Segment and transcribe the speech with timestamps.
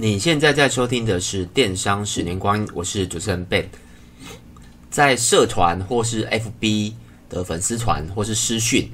[0.00, 3.64] 你现在在收听的是《电商十年光阴》，我是主持人 Ben。
[4.88, 6.92] 在社团或是 FB
[7.28, 8.88] 的粉丝团或是私讯，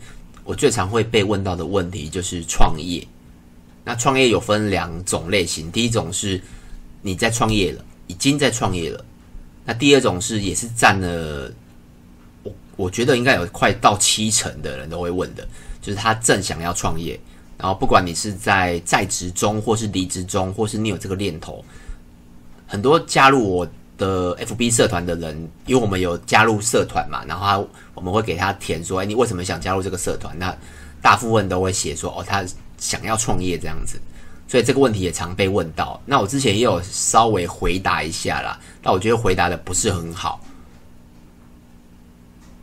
[0.45, 3.07] 我最常会被问到的问题就是创业。
[3.85, 6.41] 那创业有分两种类型，第一种是
[7.03, 8.99] 你在创业了，已经在创业了；
[9.67, 11.53] 那第二种是也是占了
[12.45, 15.47] 我我觉得应该有快到七成的人都会问的，
[15.83, 17.21] 就是他正想要创业。
[17.65, 21.65] 然后，不管你是在在职中，或是离职中，或是你有这个念头，
[22.67, 30.55] 很多加入我的 FB 社团的人，因为我们有加入社团嘛，然后他我们会给他填说：“哎，你为什么想加入这个社团？”那
[31.01, 32.45] 大部分都会写说：“哦，他
[32.77, 33.99] 想要创业这样子。”
[34.47, 35.99] 所以这个问题也常被问到。
[36.05, 40.39] 那我之前也有稍微回答一下啦，但我觉得回答的不是很好，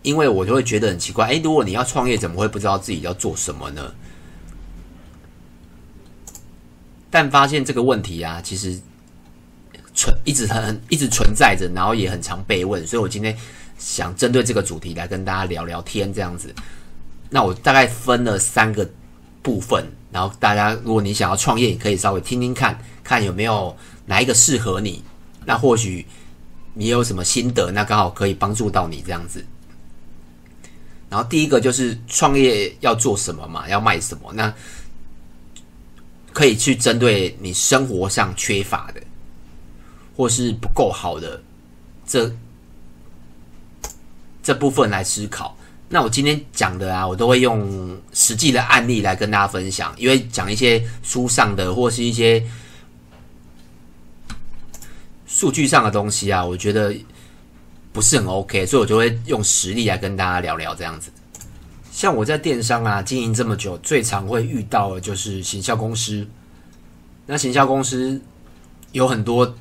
[0.04, 3.92] 因为我就会觉得很奇怪：哎，如果你要创业，怎么会不知道自己要做什么呢？
[7.12, 8.80] 但发现这个问题啊，其实
[9.94, 13.38] 存一直很一直存在着，然后也很常被问，所以我今天
[13.78, 16.56] 想针对这个主题来跟大家聊聊天，这样子。
[17.30, 18.90] 那我大概分了三个
[19.42, 25.04] 部分，然后大家如果你想要创业，你可以稍微听听看，看有没有哪一个适合你。
[25.46, 26.06] 那或许
[26.74, 29.46] 你有什么心得，那刚好可以帮助到你这样子。
[31.10, 34.32] 然后第一个就是创业要做什么嘛，要卖什么？
[34.34, 34.54] 那
[36.34, 39.02] 可以去针对你生活上缺乏的，
[40.16, 41.42] 或是不够好的
[42.06, 42.34] 这
[44.42, 45.58] 这部分来思考。
[45.90, 52.42] 那我今天讲的啊，我都会用实际的案例来跟大家分享，因为讲一些书上的或是一些
[55.28, 56.96] 数据上的东西啊，我觉得
[57.92, 61.12] 不是很 OK，所以我就会用实例来跟大家聊聊这样子。
[61.92, 66.26] 像我在电商啊经营这么久，最常会遇到的就是行销公司。
[67.26, 68.20] 那行销公司
[68.94, 69.54] 有很多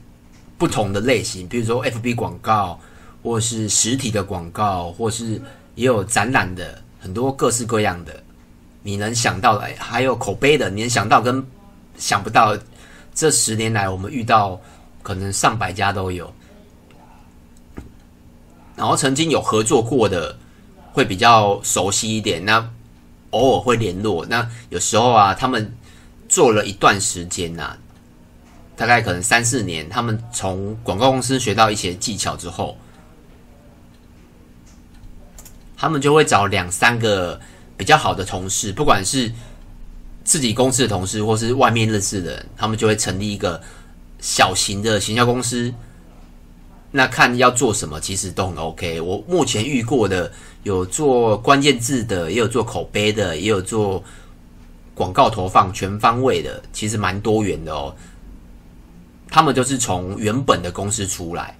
[0.56, 2.79] 不同的类型，比如说 FB 广告，
[3.23, 5.42] 或是实体的广告，或是
[5.74, 8.23] 也有展览的，很多各式各样的。
[8.83, 11.45] 你能想到的，还有口碑的，你能想到跟
[11.98, 12.57] 想不到。
[13.13, 14.58] 这十年来，我们遇到
[15.02, 16.33] 可能上百家都有，
[18.77, 20.39] 然后曾经有合作过的。
[20.92, 22.70] 会比较熟悉一点，那
[23.30, 24.27] 偶尔会联络。
[24.27, 25.73] 那有时候啊，他们
[26.28, 27.78] 做了一段时间呐、啊，
[28.77, 32.77] 大概可能三四年，他们从广告公司学到一些技巧之后，
[35.77, 37.40] 他们就会找两三个
[37.77, 39.33] 比较好的同事，不管是
[40.24, 43.61] 自己公司的同事，或是外面认识的人，他们就会成立一个
[44.18, 45.72] 小型的行销公司。
[46.90, 49.01] 那看要做什么，其实都很 OK。
[49.01, 50.30] 我目前遇过的。
[50.62, 54.05] 有做关键字的，也有做口碑的，也有做
[54.95, 57.96] 广告投放全方位的，其实蛮多元的哦。
[59.30, 61.56] 他们就是从原本的公司出来，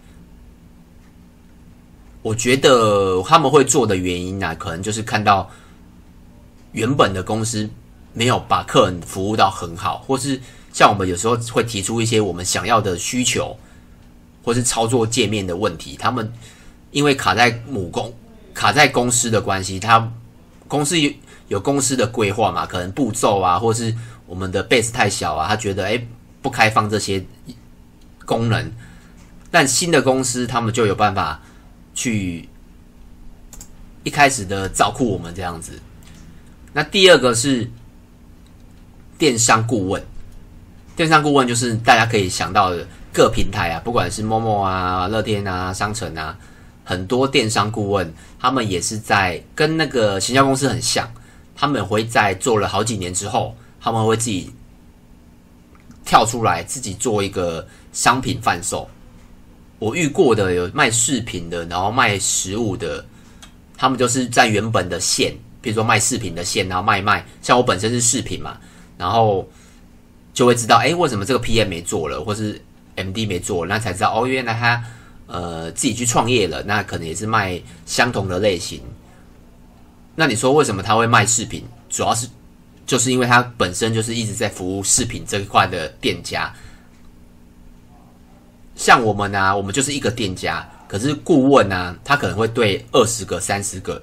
[2.21, 5.51] 我觉得他们会做的原因呢、啊，可能就是看到
[6.73, 7.67] 原本的公司
[8.13, 10.39] 没有把客人服务到很好，或是
[10.75, 13.57] 像我们有时候会提出一些我们想要的需求，
[14.43, 16.33] 或是操作界面的问题，他们
[16.91, 18.13] 因为卡在母公。
[18.53, 20.13] 卡在公司的关系，他
[20.67, 21.11] 公司有
[21.49, 22.67] 有公司的规划嘛？
[22.67, 23.95] 可能步骤啊，或是
[24.27, 26.07] 我们的 base 太小啊，他觉得诶
[26.43, 27.25] 不开放这些
[28.27, 28.71] 功能。
[29.51, 31.41] 但新的公司他们就有办法
[31.95, 32.49] 去
[34.03, 35.81] 一开始的照顾我们这样子。
[36.73, 37.71] 那第二个是
[39.17, 40.05] 电商顾问，
[40.97, 46.37] 电商顾问就是大家可以想到的各平台啊，不管是陌陌啊、乐天啊、商城啊。
[46.83, 51.09] 很多电商顾问，他们也是在跟那个行销公司很像，
[51.55, 54.51] 他们会在做了好几年之后，他们会自己
[56.05, 58.89] 跳出来，自己做一个商品贩售。
[59.79, 63.05] 我遇过的有卖饰品的，然后卖食物的，
[63.77, 67.25] 他们就是在原本的线，比如说卖饰品的线，然后卖卖。
[67.41, 68.59] 像我本身是饰品嘛，
[68.99, 69.49] 然后
[70.35, 72.61] 就会知道，哎，为什么这个 PM 没做了，或是
[73.05, 74.85] MD 没做，那才知道，哦，原来他。
[75.33, 78.83] 呃，自己去创业了，那可能也是卖相同的类型。
[80.17, 81.65] 那你说为什么他会卖饰品？
[81.89, 82.29] 主要是
[82.85, 86.53] 就是因为他本身就是一直在服务饰品这一块的店家。
[88.75, 94.03] 像我们呢、啊，我们就是一个店家，可是顾问呢、啊，他可能会对二十个、三十个，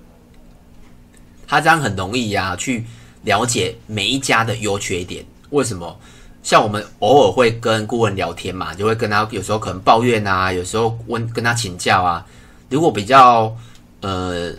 [1.45, 2.85] 他这样很容易呀、啊，去
[3.23, 5.25] 了解每一家的优缺点。
[5.50, 6.00] 为什么？
[6.47, 12.25] 像我们偶尔会跟顾问聊天嘛，就会跟他有时候可能抱怨啊，有时候问跟他请教啊。
[12.69, 13.53] 如果比较
[13.99, 14.53] 呃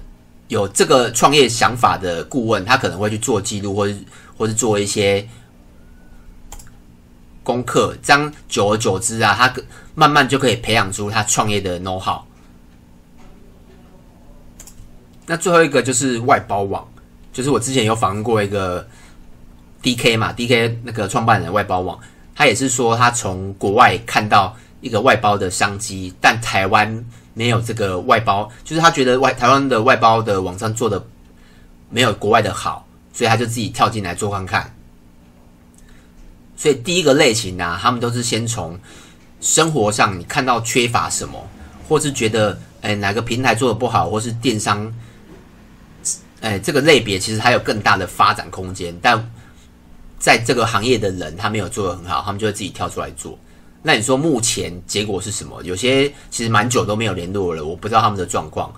[0.48, 3.96] 有这个创业想法的顾问，他可能会去做记录，或是
[4.36, 5.26] 或是做一些
[7.42, 9.50] 功课，这样久而久之啊，他
[9.94, 12.20] 慢慢就可以培养出他创业的 know how。
[15.24, 16.86] 那最后一个就是外包网，
[17.32, 18.86] 就是我之前有访问过一个
[19.96, 21.98] DK 嘛，DK 那个创办人外包网，
[22.34, 31.02] 他也是说他从国外看到一个外包的商机，但台湾没有这个外包，就是他觉得外台湾的外包的网站做的
[31.88, 34.74] 没有国外的好，所以他就自己跳进来做看看。
[36.54, 38.78] 所以第一个类型呢、啊，他们都是先从
[39.40, 41.48] 生活上你看到缺乏什么，
[41.88, 44.92] 或是觉得哎哪个平台做的不好，或是电商，
[46.40, 49.30] 哎这个类别其实还有更大的发展空间，但
[50.18, 53.38] 在这个行业的人他没有做得很好，他们就会自己跳出来做。
[53.82, 55.62] 那你说目前结果是什么？
[55.62, 58.72] 有些其实蛮久都没有联络了，我不知道他们的状况。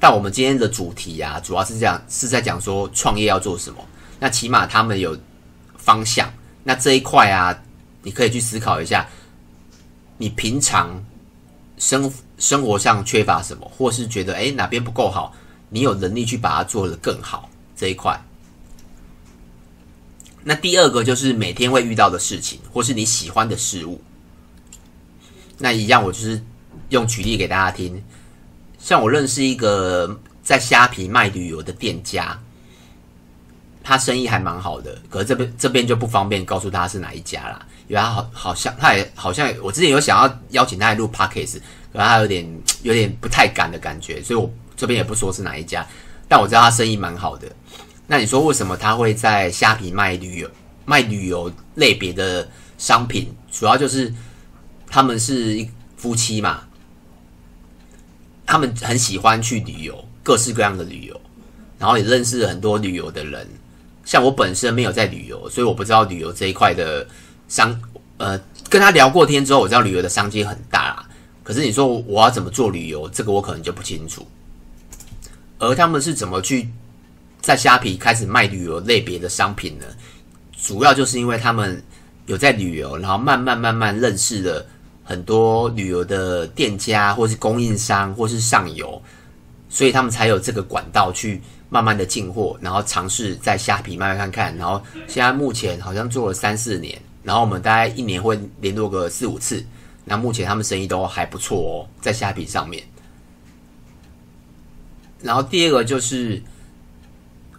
[0.00, 3.78] 但我们今天的主题啊，主要是这样是在讲说创业要做什么。
[4.18, 5.16] 那起码他们有
[5.78, 6.30] 方向。
[6.64, 7.56] 那这一块啊，
[8.02, 9.08] 你可以去思考一下，
[10.18, 11.02] 你平常
[11.78, 15.32] 生生活上缺乏什么，或是觉得诶哪边不够好，
[15.70, 18.20] 你有能力去把它做得更好这一块。
[20.44, 24.00] 那第二个就是每天会遇到的事情，或是你喜欢的事物。
[25.58, 26.40] 那一样，我就是
[26.90, 28.00] 用举例给大家听。
[28.78, 32.38] 像我认识一个在虾皮卖旅游的店家。
[33.86, 41.58] 他生意还蛮好的，可是这边这边就不方便告诉他是哪一家啦，因为他好好像他也好像我之前有想要邀请他来录 podcast，
[41.92, 45.86] 可是他有点有点不太敢的感觉，所以我这边也不说是哪一家，
[46.26, 47.46] 但我知道他生意蛮好的。
[48.06, 50.50] 那你说为什么他会在虾皮卖旅游
[50.84, 53.34] 卖旅游类别的商品？
[53.50, 54.12] 主要就是
[54.86, 56.64] 他们是一夫妻嘛，
[58.44, 61.20] 他们很喜欢去旅游，各式各样的旅游，
[61.78, 63.48] 然后也认识了很多旅游的人。
[64.04, 67.06] 像我本身没有在旅游，所以我不知道旅游这一块的
[67.48, 67.80] 商，
[68.18, 71.08] 呃，跟他聊过天之后，我知道旅游的商机很大啦。
[71.42, 74.26] 可是你说我要怎么做旅游，这个我可能就不清楚。
[75.58, 76.68] 而他们是怎么去
[77.44, 79.84] 在虾皮开始卖旅游类别的商品呢？
[80.56, 81.82] 主要就是因为他们
[82.24, 84.66] 有在旅游，然后慢慢慢慢认识了
[85.04, 89.00] 很多旅游的店家，或是供应商，或是上游，
[89.68, 91.40] 所以他们才有这个管道去。
[91.70, 99.64] 慢慢的进货，然后尝试在虾皮卖卖看看，然后现在目前好像做了三四年，然后我们大概一年会联络个四五次，
[100.04, 102.84] 那目前他们生意都还不错哦，在虾皮上面。
[105.20, 106.40] 然后第二个就是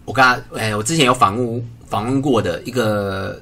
[0.06, 3.38] 我刚刚哎，我之前有访问访问过的一个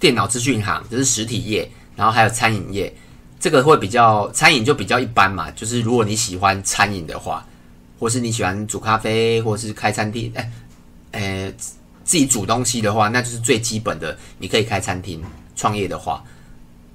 [0.00, 2.90] 电脑资讯行，就是实体业，然后还有餐饮业，
[3.38, 7.46] 这个会比较餐饮就比较一般嘛，就是如果你喜欢餐饮的话。
[8.00, 10.52] 或是你喜欢煮咖啡，或是开餐厅，哎，
[11.10, 11.52] 呃，
[12.04, 14.16] 自己煮东西的话，那就是最基本的。
[14.38, 15.20] 你可以开餐厅
[15.56, 16.22] 创业的话，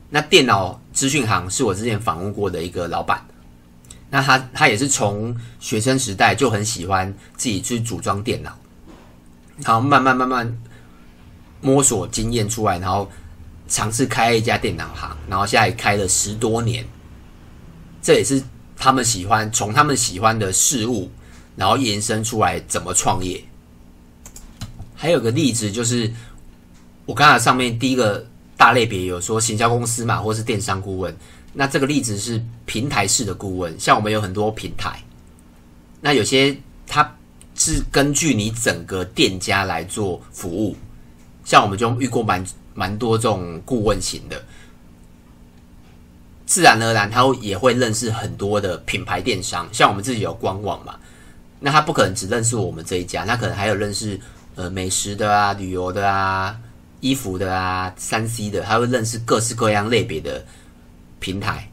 [0.09, 3.21] 那电脑资讯行是我之前访问过的一个老板。
[4.09, 8.57] 那他他也是从学生时代就很喜欢自己去组装电脑，
[9.57, 10.57] 然后慢慢慢慢
[11.61, 13.09] 摸索经验出来，然后
[13.67, 16.85] 尝试开一家电脑行，然后现在开了十多年，
[18.01, 18.43] 这也是。
[18.75, 21.09] 他们喜欢从他们喜欢的事物，
[21.55, 23.41] 然后延伸出来怎么创业。
[24.93, 26.11] 还有个例子就是，
[27.05, 31.15] 我刚才上面第一个大类别有说行销公司嘛，或是电商顾问。
[31.53, 35.01] 那这个例子是平台式的顾问，像我们有很多平台，
[36.01, 37.09] 那有些它
[37.55, 40.75] 是根据你整个店家来做服务，
[41.45, 42.43] 像我们就遇过蛮
[42.73, 44.41] 蛮多这种顾问型的。
[46.45, 50.95] 自然而然，他会也会认识很多的品牌电商，像我们自己有官网嘛，
[51.59, 54.19] 那他不可能只认识我们这一家，他可能还有认识
[54.55, 56.55] 呃美食的啊、旅游的啊、
[56.99, 60.45] 衣服的啊、三 C 的，他会认识各式各样类别的
[61.19, 61.69] 平台。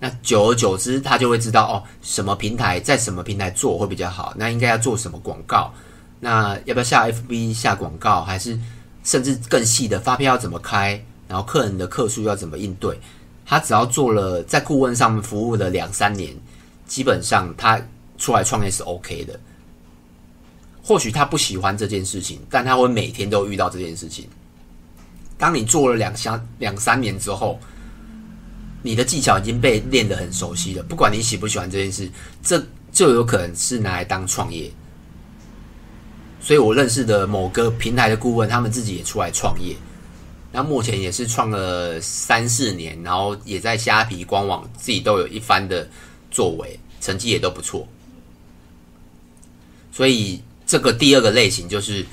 [0.00, 5.72] 那久而久之，他就会知道哦，什么平台在什么平台做会比较好，那应该要做什么广告，
[6.18, 8.58] 那要不要下 FB 下广告，还是
[9.04, 12.98] 甚至更细的发票要怎么开，然后客人的客数要怎么应对。
[13.44, 16.34] 他只要做了在顾问上面服务了两三年，
[16.86, 17.80] 基本上他
[18.16, 19.38] 出来创业是 OK 的。
[20.82, 24.26] 或许他不喜欢这件事情，但他会每天都遇到这件事情。
[25.36, 27.58] 当你做了两三两三年之后，
[28.82, 30.82] 你的技巧已经被练得很熟悉了。
[30.82, 32.10] 不管你喜不喜欢这件事，
[32.42, 34.70] 这就有可能是拿来当创业。
[36.40, 39.76] 所以我认识的某个平台的顾问，他们自己也出来创业。
[40.52, 45.88] 那目前也是创了三四年，然后也在虾皮官网自己都有一番的
[46.30, 47.86] 作为，成绩也都不错。
[49.92, 52.04] 所以这个第二个类型就是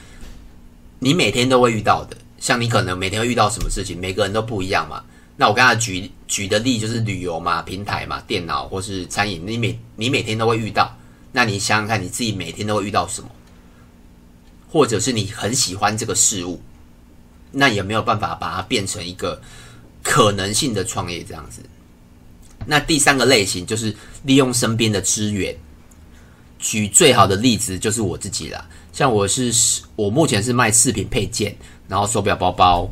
[1.00, 5.04] 你每天都会遇到的，像你可能每天会遇到什么事情，每个人都不一样嘛。
[5.36, 10.96] 那我刚才举举的例就是旅游嘛、平台嘛、电脑或是餐饮，你每你每天都会遇到。
[11.32, 13.30] 那你想想看，你自己每天都会遇到什么？
[14.70, 16.62] 或者是你很喜欢这个事物，
[17.52, 19.42] 那也没有办法把它变成一个
[20.04, 21.62] 可能性的创业这样子。
[22.66, 25.56] 那第三个类型就是利用身边的资源。
[26.60, 29.54] 举最好的例子就是我自己啦，像我是
[29.96, 31.56] 我目前是卖饰品配件，
[31.88, 32.90] 然后手表、包包，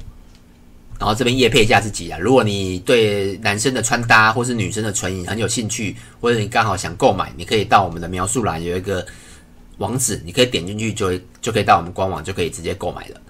[1.00, 2.18] 然后这边业配一下自己啊。
[2.20, 9.06] 如果你对男生的穿搭或是女生的唇影很有兴趣，或者你刚好想购买，你可以到我们的描述栏有一个
[9.78, 11.12] 网址，你可以点进去就
[11.42, 13.22] 就可以到我们官网就可以直接购买了。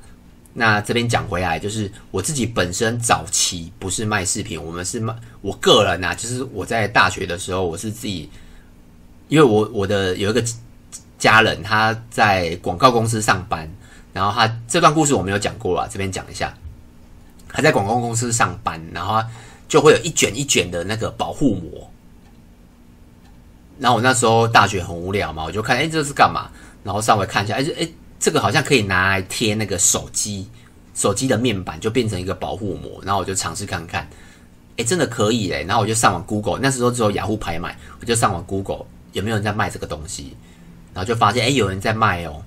[0.58, 8.30] 那这边讲回来，就是我自己本身早期不是卖饰品，我们是卖我个人啊，就是我在大学的时候，我是自己，
[9.28, 10.42] 因为我我的有一个
[11.20, 13.70] 家人他在广告公司上班，
[14.14, 16.58] 然后他这段故事我没有讲过啊，这边讲一下，
[17.56, 19.24] 他在广告公司上班，然后
[19.68, 21.90] 就会有一卷一卷的那个保护膜，
[23.80, 26.52] 然后我那时候大学很无聊嘛，我就看，哎，这是干嘛？
[26.84, 27.90] 然后稍微看一下，哎，哎。
[28.18, 30.48] 这个好像可以拿来贴那个手机，
[30.96, 34.10] 手机的面板就变成一个保护膜，然后我就尝试看看，
[34.78, 35.64] 哎，真的可以嘞！
[35.68, 40.36] 然后我就上网 Google，那时候只有雅虎拍卖，我就上网 Google 有没有人在卖这个东西，
[40.94, 42.42] 然后就发现哎有人在卖哦，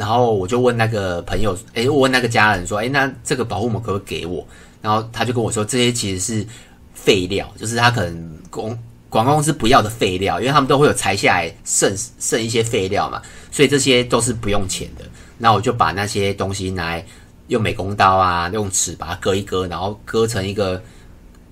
[0.00, 4.44] 然后我就问那个朋友，哎，我问那个家人说，哎，那这个保护膜可不可以给我？
[4.80, 6.46] 然后他就跟我说，这些其实是
[6.94, 8.76] 废料，就是他可能公。
[9.10, 15.04] 广告公司不要的废料，因为他们都会有裁下来剩剩一些废料嘛，所以这些都是不用钱的。
[15.36, 17.04] 那我就把那些东西拿来
[17.48, 20.80] 用美工刀啊，用尺把它割一割，然后割成一个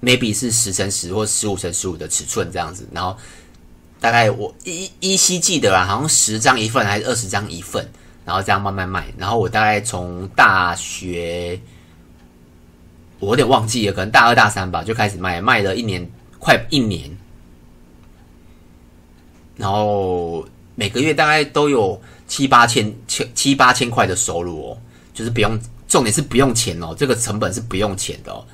[0.01, 2.89] maybe 是十乘十或十五乘十五的尺寸这样子。
[2.93, 3.17] 然后
[3.99, 7.85] 大概我依依稀记得啊，好像十张一份还是二十张一份，
[8.29, 9.07] 然后这样慢慢卖。
[9.17, 11.59] 然后我大概从大学
[13.21, 16.07] 我有点忘记了，可能大二大三吧就开始卖，卖了一年
[16.39, 17.11] 快一年。
[19.57, 24.79] 然后每个月大概都有七八千千七八千块的收入哦，
[25.15, 25.59] 就是不用，
[25.89, 28.45] 重点是不用钱哦，这个成本是不用钱的哦。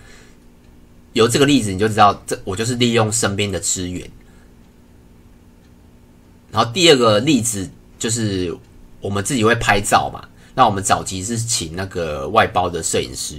[1.14, 4.08] 有这个例子你就知道，这我就是利用身边的资源。
[6.52, 8.56] 然后第二个例子就是
[9.04, 13.36] 我们自己会拍照嘛，那我们早期是请那个外包的摄影师。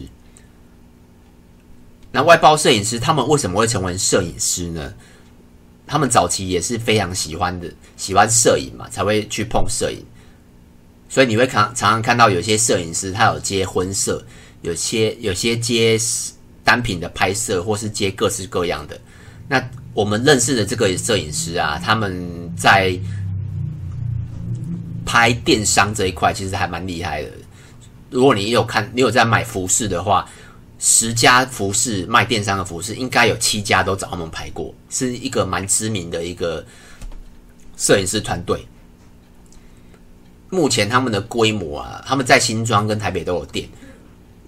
[2.11, 4.93] 那外包摄影师他们为什么会成为摄影师呢？
[5.87, 7.67] 他们早期也是非常喜欢的，
[7.97, 10.05] 喜欢摄影嘛，才会去碰摄影。
[11.09, 14.23] 所以你会看常常看到有些摄影师，他有接婚摄，
[14.61, 15.99] 有些有些接
[16.63, 19.01] 单品的拍摄，或是接各式各样的。
[19.47, 22.95] 那我们认识的这个摄影师啊，他们在
[25.05, 27.31] 拍电商这一块其实还蛮厉害的。
[28.09, 30.27] 如果你有看，你有在买服饰的话。
[30.77, 36.63] 十家服饰卖电商的服饰，应该有七家都找他们拍过，是一个蛮知名的一个
[37.77, 38.67] 摄影师团队。
[40.49, 43.67] 目前他们的规模啊，他们在新庄跟台北都有店。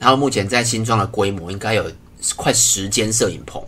[0.01, 1.89] 他们目前在新庄的规模应该有
[2.35, 3.63] 快十间摄影棚。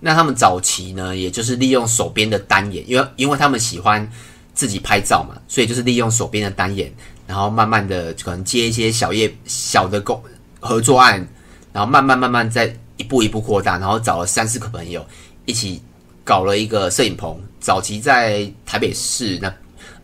[0.00, 4.08] 那他们早期呢，也就是利用手边的单眼，因为因为他们喜欢
[4.54, 6.92] 自己拍照嘛，所以就是利用手边的单眼。
[7.26, 10.18] 然后慢慢的可能接一些小业小的工
[10.60, 11.28] 合作案，
[11.74, 15.06] 然后慢慢慢慢再一步一步扩大，然后找了三四个朋友
[15.44, 15.82] 一起
[16.24, 17.38] 搞了一个摄影棚。
[17.60, 19.54] 早期在台北市那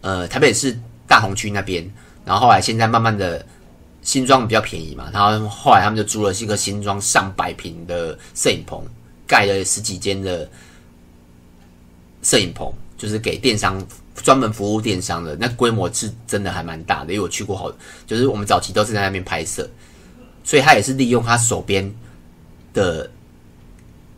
[0.02, 1.90] 呃台北市大同区那边，
[2.26, 3.42] 然后后来现在慢慢的
[4.02, 8.84] 新庄比较便宜嘛，然后后来他们就租了一个新庄上百平的摄影棚，
[9.26, 10.48] 盖了十几间的
[12.22, 13.84] 摄影棚，就是给电商。
[14.22, 17.70] 专门服务电商的，那规模是真的还蛮大的，因为我去过好，
[18.06, 19.68] 就是我们早期都是在那边拍摄，
[20.44, 21.92] 所以他也是利用他手边
[22.72, 23.10] 的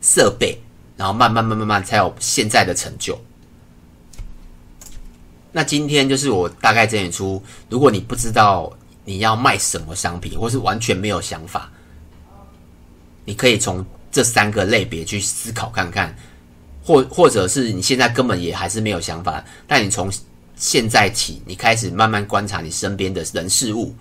[0.02, 0.60] 设备，
[0.98, 3.18] 然后慢慢慢慢慢才有现在的成就。
[5.50, 8.70] 那今天就是我大概整理出，如果你不知道
[9.06, 11.72] 你要卖什么商品，或是完全没有想法，
[13.25, 13.84] 你可以从
[14.16, 16.16] 这三个类别去思考看看。
[16.82, 20.08] 或或者是你现在根本也还是没有想法，但你从
[20.54, 23.92] 现在起，你开始慢慢观察你身边的人事物，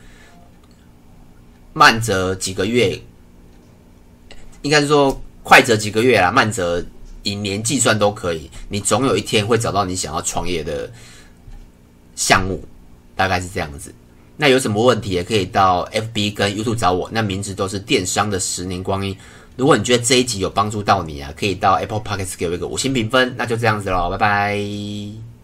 [1.74, 3.02] 慢则几个月，
[4.62, 6.86] 应该是说快则几个月啦，慢则
[7.24, 10.88] 以年计算都可以，你总有一天会找到你想要创业的
[12.16, 12.64] 项目，
[13.16, 13.92] 大概是这样子。
[14.38, 19.18] 那有什么问题也可以到 FB 跟 YouTube 找我，那名字都是电商的十年光阴。
[19.56, 25.35] 如果你觉得这一集有帮助到你啊，可以到 Apple Podcast 给我一个五星评分，那就这样子喽，拜拜。